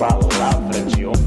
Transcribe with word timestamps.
Palavra 0.00 0.80
de 0.86 1.04
honra. 1.04 1.20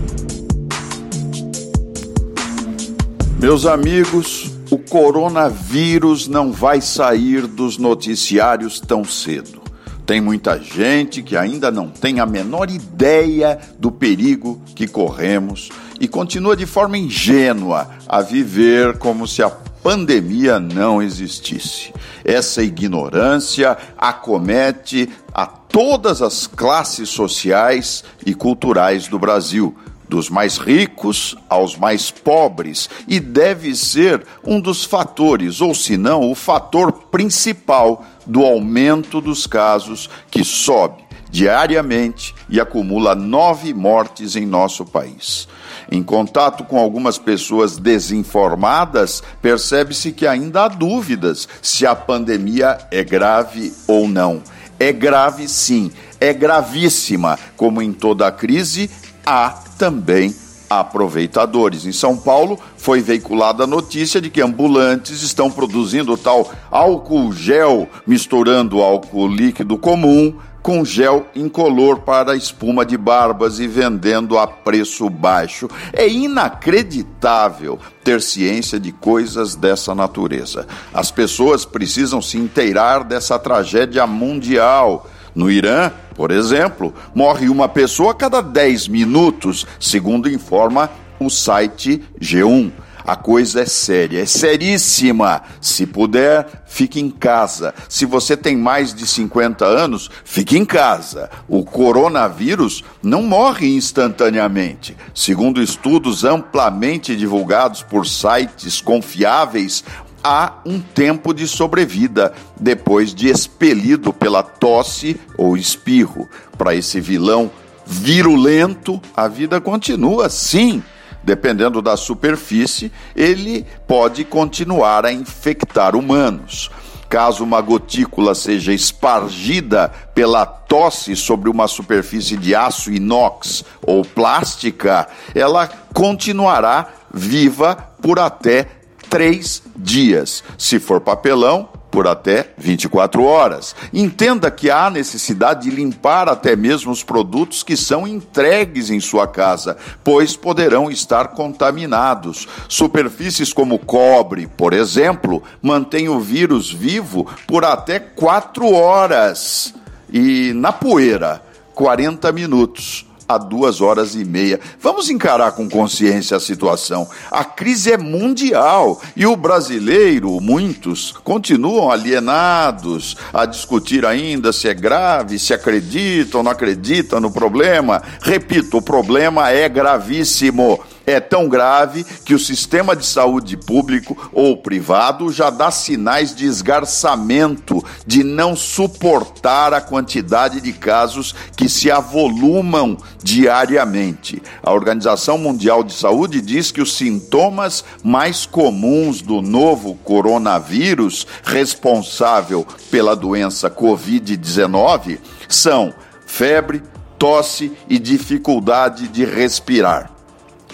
Meus 3.40 3.68
amigos, 3.68 4.50
o 4.72 4.80
coronavírus 4.80 6.28
não 6.28 6.52
vai 6.52 6.82
sair 6.82 7.46
dos 7.46 7.78
noticiários 7.78 8.80
tão 8.80 9.06
cedo. 9.06 9.62
Tem 10.08 10.20
muita 10.20 10.58
gente 10.58 11.22
que 11.22 11.38
ainda 11.38 11.70
não 11.70 11.88
tem 11.88 12.20
a 12.20 12.26
menor 12.26 12.72
ideia 12.72 13.60
do 13.78 13.92
perigo 13.92 14.60
que 14.74 14.88
corremos 14.88 15.70
e 16.00 16.08
continua 16.08 16.58
de 16.58 16.66
forma 16.66 16.98
ingênua 16.98 17.92
a 18.08 18.22
viver 18.22 18.98
como 18.98 19.28
se 19.28 19.44
a 19.44 19.52
pandemia 19.84 20.62
não 20.62 21.02
existisse. 21.02 21.94
Essa 22.23 22.64
ignorância 22.64 23.78
acomete 23.98 25.09
a 25.34 25.45
todas 25.45 26.22
as 26.22 26.48
classes 26.48 27.09
sociais 27.09 28.04
e 28.26 28.34
culturais 28.34 29.09
do 29.09 29.20
Brasil, 29.20 29.76
dos 30.08 30.30
mais 30.30 30.58
ricos 30.58 31.36
aos 31.50 31.78
mais 31.78 32.09
pobres, 32.09 32.89
e 33.08 33.20
deve 33.20 33.76
ser 33.76 34.26
um 34.44 34.61
dos 34.61 34.86
fatores, 34.86 35.59
ou 35.59 35.76
se 35.76 35.98
não, 35.98 36.31
o 36.31 36.36
fator 36.36 36.92
principal 36.92 38.06
do 38.26 38.44
aumento 38.44 39.20
dos 39.20 39.45
casos 39.45 40.09
que 40.31 40.44
sobe 40.44 41.03
diariamente 41.34 42.36
e 42.48 42.59
acumula 42.59 43.16
nove 43.16 43.73
mortes 43.73 44.36
em 44.36 44.45
nosso 44.45 44.86
país. 44.86 45.48
Em 45.92 46.03
contato 46.03 46.64
com 46.64 46.78
algumas 46.78 47.17
pessoas 47.17 47.76
desinformadas, 47.76 49.23
percebe-se 49.42 50.11
que 50.11 50.28
ainda 50.28 50.66
há 50.66 50.67
dúvidas 50.67 51.50
se 51.59 51.88
a 51.88 51.95
pandemia 51.95 52.78
é 52.92 53.04
grave 53.04 53.73
ou 53.88 54.08
não. 54.08 54.44
É 54.80 54.94
grave 54.94 55.48
sim, 55.48 55.92
é 56.22 56.31
gravíssima. 56.34 57.39
Como 57.58 57.81
em 57.81 57.92
toda 57.92 58.31
crise, 58.31 58.88
há 59.26 59.50
também 59.76 60.36
aproveitadores. 60.70 61.88
Em 61.88 61.92
São 61.92 62.15
Paulo, 62.15 62.60
foi 62.77 63.02
veiculada 63.02 63.64
a 63.64 63.67
notícia 63.67 64.21
de 64.21 64.30
que 64.30 64.42
ambulantes 64.42 65.23
estão 65.23 65.50
produzindo 65.50 66.15
tal 66.15 66.52
álcool 66.70 67.33
gel, 67.33 67.89
misturando 68.05 68.83
álcool 68.83 69.27
líquido 69.27 69.80
comum 69.80 70.36
com 70.64 70.86
gel 70.86 71.28
incolor 71.36 72.00
para 72.00 72.38
espuma 72.38 72.86
de 72.86 72.98
barbas 72.98 73.60
e 73.60 73.68
vendendo 73.68 74.40
a 74.40 74.48
preço 74.48 75.10
baixo. 75.10 75.70
É 75.92 76.08
inacreditável 76.08 77.78
ter 78.02 78.22
ciência 78.22 78.80
de 78.80 78.94
coisas 78.94 79.56
dessa 79.56 79.94
natureza. 79.94 80.66
As 80.94 81.12
pessoas 81.12 81.66
precisam 81.66 82.22
se 82.22 82.38
inteirar 82.38 83.04
dessa 83.04 83.38
tragédia 83.38 84.08
mundial. 84.08 85.10
No 85.36 85.52
Irã, 85.52 85.92
por 86.16 86.32
exemplo, 86.32 86.94
morre 87.14 87.50
uma 87.50 87.68
pessoa 87.68 88.12
a 88.12 88.16
cada 88.16 88.40
10 88.40 88.88
minutos, 88.88 89.68
segundo 89.80 90.30
informa 90.30 90.90
o 91.20 91.30
site 91.30 92.04
G1. 92.22 92.72
A 93.05 93.15
coisa 93.15 93.61
é 93.61 93.65
séria, 93.65 94.21
é 94.21 94.25
seríssima. 94.25 95.43
Se 95.59 95.86
puder, 95.86 96.64
fique 96.65 96.99
em 96.99 97.09
casa. 97.09 97.73
Se 97.89 98.05
você 98.05 98.37
tem 98.37 98.55
mais 98.55 98.93
de 98.93 99.05
50 99.05 99.65
anos, 99.65 100.09
fique 100.23 100.58
em 100.58 100.65
casa. 100.65 101.30
O 101.47 101.64
coronavírus 101.64 102.83
não 103.02 103.23
morre 103.23 103.75
instantaneamente. 103.75 104.95
Segundo 105.14 105.61
estudos 105.61 106.23
amplamente 106.23 107.15
divulgados 107.15 107.83
por 107.83 108.08
sites 108.08 108.80
confiáveis, 108.80 109.83
há 110.23 110.53
um 110.65 110.80
tempo 110.80 111.33
de 111.33 111.47
sobrevida 111.47 112.33
depois 112.58 113.14
de 113.14 113.27
expelido 113.27 114.14
pela 114.14 114.41
tosse 114.41 115.20
ou 115.37 115.58
espirro. 115.58 116.30
Para 116.58 116.73
esse 116.73 117.02
vilão 117.02 117.52
virulento, 117.85 119.02
a 119.14 119.27
vida 119.27 119.59
continua 119.59 120.30
sim 120.30 120.81
dependendo 121.23 121.82
da 121.82 121.95
superfície, 121.95 122.92
ele 123.16 123.66
pode 123.88 124.23
continuar 124.23 125.06
a 125.06 125.11
infectar 125.11 125.95
humanos. 125.95 126.70
Caso 127.10 127.44
uma 127.44 127.61
gotícula 127.61 128.34
seja 128.34 128.74
espargida 128.74 129.89
pela 130.16 130.45
tosse 130.45 131.16
sobre 131.16 131.50
uma 131.50 131.68
superfície 131.68 132.36
de 132.36 132.56
aço 132.56 132.92
inox 132.92 133.63
ou 133.86 134.04
plástica, 134.04 135.07
ela 135.36 135.68
continuará 135.94 136.88
viva 137.13 137.75
por 138.01 138.18
até 138.19 138.68
três 139.10 139.62
dias. 139.75 140.44
Se 140.57 140.80
for 140.80 141.00
papelão, 141.00 141.69
por 141.94 142.07
até 142.07 142.50
24 142.57 143.24
horas. 143.24 143.75
Entenda 143.94 144.50
que 144.50 144.71
há 144.71 144.89
necessidade 144.89 145.69
de 145.69 145.75
limpar 145.75 146.27
até 146.27 146.56
mesmo 146.56 146.92
os 146.92 147.04
produtos 147.04 147.62
que 147.62 147.77
são 147.77 148.07
entregues 148.07 148.89
em 148.89 149.00
sua 149.00 149.27
casa, 149.27 149.77
pois 150.03 150.36
poderão 150.36 150.89
estar 150.89 151.27
contaminados. 151.27 152.48
Superfícies 152.68 153.53
como 153.53 153.77
cobre, 153.77 154.48
por 154.48 154.74
exemplo, 154.74 155.44
mantêm 155.62 156.09
o 156.09 156.19
vírus 156.19 156.74
vivo 156.74 157.27
por 157.45 157.63
até 157.63 158.00
4 158.00 158.74
horas. 158.74 159.75
E 160.12 160.51
na 160.53 160.71
poeira, 160.71 161.44
40 161.75 162.31
minutos 162.31 163.06
a 163.28 163.38
duas 163.38 163.81
horas 163.81 164.16
e 164.16 164.24
meia. 164.24 164.60
Vamos 164.80 165.10
encarar 165.10 165.54
com 165.54 165.69
consciência 165.69 166.38
a 166.38 166.39
situação. 166.39 167.07
A 167.31 167.44
crise 167.44 167.92
é 167.92 167.98
mundial 167.98 169.01
e 169.16 169.25
o 169.25 169.36
brasileiro, 169.36 170.39
muitos, 170.42 171.12
continuam 171.24 171.92
alienados 171.92 173.16
a 173.33 173.45
discutir 173.45 174.06
ainda 174.06 174.51
se 174.51 174.68
é 174.68 174.74
grave, 174.74 175.39
se 175.39 175.54
acreditam 175.54 176.39
ou 176.39 176.44
não 176.44 176.51
acreditam 176.51 177.19
no 177.19 177.31
problema. 177.31 178.01
Repito, 178.22 178.78
o 178.78 178.81
problema 178.81 179.50
é 179.50 179.68
gravíssimo 179.68 180.80
é 181.06 181.19
tão 181.19 181.50
grave 181.50 182.06
que 182.25 182.33
o 182.33 182.39
sistema 182.39 182.95
de 182.95 183.06
saúde 183.06 183.57
público 183.57 184.30
ou 184.31 184.57
privado 184.57 185.31
já 185.31 185.50
dá 185.50 185.69
sinais 185.69 186.33
de 186.33 186.45
esgarçamento, 186.45 187.83
de 188.06 188.24
não 188.24 188.55
suportar 188.55 189.73
a 189.73 189.81
quantidade 189.81 190.61
de 190.61 190.71
casos 190.73 191.35
que 191.55 191.67
se 191.67 191.91
avolumam 191.91 192.97
diariamente. 193.21 194.41
A 194.61 194.71
Organização 194.71 195.38
Mundial 195.38 195.83
de 195.83 195.94
Saúde 195.94 196.41
diz 196.41 196.71
que 196.71 196.81
os 196.81 196.95
sintomas 196.95 197.83
mais 198.03 198.45
comuns 198.45 199.21
do 199.21 199.41
novo 199.41 199.95
coronavírus, 200.03 201.27
responsável 201.44 202.65
pela 202.89 203.15
doença 203.15 203.69
Covid-19, 203.69 205.19
são 205.49 205.94
febre, 206.25 206.81
tosse 207.17 207.71
e 207.89 207.99
dificuldade 207.99 209.07
de 209.07 209.25
respirar. 209.25 210.13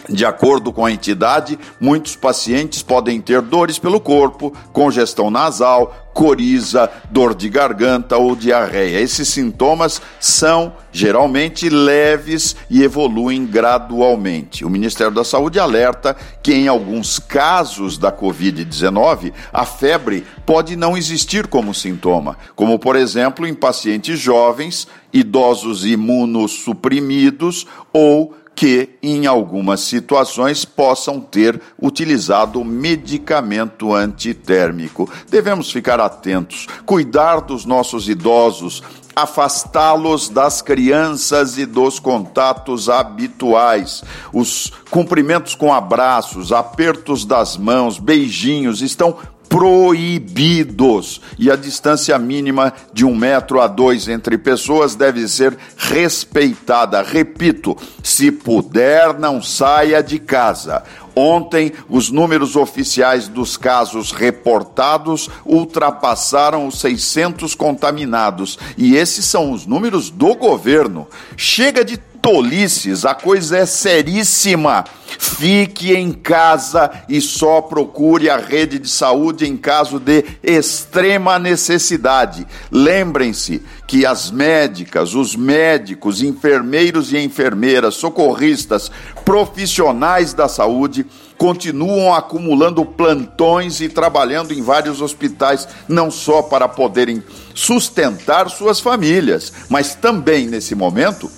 De 0.09 0.25
acordo 0.25 0.73
com 0.73 0.85
a 0.85 0.91
entidade, 0.91 1.57
muitos 1.79 2.15
pacientes 2.15 2.81
podem 2.81 3.21
ter 3.21 3.41
dores 3.41 3.77
pelo 3.77 3.99
corpo, 3.99 4.51
congestão 4.73 5.29
nasal, 5.29 6.08
coriza, 6.13 6.89
dor 7.09 7.33
de 7.33 7.49
garganta 7.49 8.17
ou 8.17 8.35
diarreia. 8.35 8.99
Esses 8.99 9.27
sintomas 9.29 10.01
são 10.19 10.73
geralmente 10.91 11.69
leves 11.69 12.55
e 12.69 12.83
evoluem 12.83 13.45
gradualmente. 13.45 14.65
O 14.65 14.69
Ministério 14.69 15.13
da 15.13 15.23
Saúde 15.23 15.59
alerta 15.59 16.15
que 16.41 16.53
em 16.53 16.67
alguns 16.67 17.19
casos 17.19 17.97
da 17.97 18.11
Covid-19, 18.11 19.31
a 19.53 19.65
febre 19.65 20.25
pode 20.45 20.75
não 20.75 20.97
existir 20.97 21.47
como 21.47 21.73
sintoma, 21.73 22.37
como 22.55 22.79
por 22.79 22.95
exemplo 22.95 23.45
em 23.45 23.53
pacientes 23.53 24.19
jovens, 24.19 24.87
idosos 25.13 25.85
imunossuprimidos 25.85 27.65
ou 27.93 28.35
que, 28.59 28.89
em 29.01 29.25
algumas 29.25 29.79
situações, 29.79 30.65
possam 30.65 31.21
ter 31.21 31.61
utilizado 31.81 32.61
medicamento 32.65 33.93
antitérmico. 33.93 35.09
Devemos 35.29 35.71
ficar 35.71 35.98
atentos, 35.99 36.67
cuidar 36.85 37.41
dos 37.41 37.65
nossos 37.65 38.09
idosos, 38.09 38.81
afastá-los 39.15 40.29
das 40.29 40.61
crianças 40.61 41.57
e 41.57 41.65
dos 41.65 41.99
contatos 41.99 42.89
habituais. 42.89 44.03
Os 44.33 44.71
cumprimentos 44.89 45.55
com 45.55 45.73
abraços, 45.73 46.51
apertos 46.51 47.25
das 47.25 47.57
mãos, 47.57 47.99
beijinhos 47.99 48.81
estão 48.81 49.17
proibidos 49.49 51.19
e 51.37 51.49
a 51.49 51.55
distância 51.55 52.17
mínima 52.19 52.71
de 52.93 53.03
um 53.03 53.15
metro 53.15 53.59
a 53.59 53.67
dois 53.67 54.07
entre 54.07 54.37
pessoas 54.37 54.93
deve 54.93 55.27
ser 55.27 55.57
respeitada. 55.75 57.01
Repito, 57.01 57.75
se 58.03 58.31
puder, 58.31 59.17
não 59.17 59.41
saia 59.41 60.03
de 60.03 60.19
casa. 60.19 60.83
Ontem, 61.19 61.73
os 61.89 62.09
números 62.09 62.55
oficiais 62.55 63.27
dos 63.27 63.57
casos 63.57 64.13
reportados 64.13 65.29
ultrapassaram 65.45 66.65
os 66.65 66.79
600 66.79 67.53
contaminados. 67.55 68.57
E 68.77 68.95
esses 68.95 69.25
são 69.25 69.51
os 69.51 69.65
números 69.65 70.09
do 70.09 70.33
governo. 70.33 71.05
Chega 71.35 71.83
de 71.83 71.97
tolices, 72.21 73.05
a 73.05 73.13
coisa 73.13 73.57
é 73.57 73.65
seríssima. 73.65 74.85
Fique 75.17 75.93
em 75.93 76.11
casa 76.11 76.89
e 77.09 77.19
só 77.19 77.61
procure 77.61 78.29
a 78.29 78.37
rede 78.37 78.77
de 78.77 78.87
saúde 78.87 79.47
em 79.47 79.57
caso 79.57 79.99
de 79.99 80.23
extrema 80.43 81.39
necessidade. 81.39 82.45
Lembrem-se 82.71 83.61
que 83.87 84.05
as 84.05 84.29
médicas, 84.29 85.15
os 85.15 85.35
médicos, 85.35 86.21
enfermeiros 86.21 87.11
e 87.11 87.17
enfermeiras, 87.17 87.95
socorristas, 87.95 88.91
profissionais 89.29 90.33
da 90.33 90.47
saúde 90.47 91.05
continuam 91.37 92.15
acumulando 92.15 92.83
plantões 92.83 93.79
e 93.79 93.87
trabalhando 93.87 94.55
em 94.55 94.63
vários 94.63 95.01
hospitais, 95.01 95.67
não 95.87 96.09
só 96.09 96.41
para 96.41 96.67
poderem 96.67 97.23
sustentar 97.53 98.49
suas 98.49 98.79
famílias, 98.79 99.53
mas 99.69 99.93
também 99.93 100.47
nesse 100.47 100.73
momento 100.73 101.29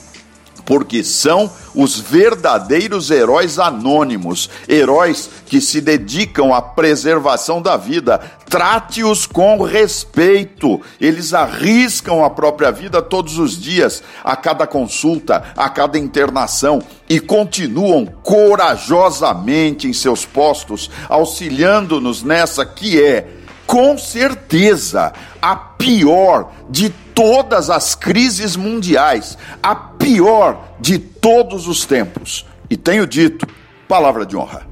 porque 0.65 1.03
são 1.03 1.49
os 1.73 1.99
verdadeiros 1.99 3.09
heróis 3.09 3.59
anônimos, 3.59 4.49
heróis 4.67 5.29
que 5.45 5.61
se 5.61 5.81
dedicam 5.81 6.53
à 6.53 6.61
preservação 6.61 7.61
da 7.61 7.77
vida. 7.77 8.19
Trate-os 8.49 9.25
com 9.25 9.61
respeito. 9.63 10.81
Eles 10.99 11.33
arriscam 11.33 12.23
a 12.23 12.29
própria 12.29 12.71
vida 12.71 13.01
todos 13.01 13.37
os 13.37 13.59
dias, 13.59 14.03
a 14.23 14.35
cada 14.35 14.67
consulta, 14.67 15.43
a 15.55 15.69
cada 15.69 15.97
internação 15.97 16.81
e 17.07 17.19
continuam 17.19 18.05
corajosamente 18.05 19.87
em 19.87 19.93
seus 19.93 20.25
postos, 20.25 20.89
auxiliando-nos 21.09 22.23
nessa 22.23 22.65
que 22.65 23.01
é, 23.01 23.27
com 23.67 23.97
certeza, 23.97 25.13
a 25.41 25.55
pior 25.55 26.51
de 26.69 26.89
todas 27.13 27.69
as 27.69 27.95
crises 27.95 28.55
mundiais, 28.55 29.37
a 29.61 29.75
pior 29.75 30.75
de 30.79 30.97
todos 30.97 31.67
os 31.67 31.85
tempos. 31.85 32.45
E 32.69 32.77
tenho 32.77 33.05
dito, 33.05 33.47
palavra 33.87 34.25
de 34.25 34.35
honra. 34.35 34.65